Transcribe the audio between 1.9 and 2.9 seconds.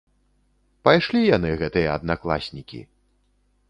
аднакласнікі.